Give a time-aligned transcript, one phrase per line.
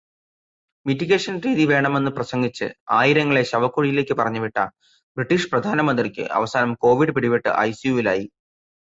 [0.85, 2.67] Mitigation രീതി വേണമെന്നു പ്രസംഗിച്ച്,
[2.91, 4.57] ആയിരങ്ങളെ ശവക്കുഴിയിലേക്ക് പറഞ്ഞുവിട്ട
[5.17, 8.25] ബ്രിട്ടീഷ് പ്രധാനമന്ത്രിക്ക് അവസാനം കോവിഡ് പിടിപെട്ട് ഐസിയുവിലായി.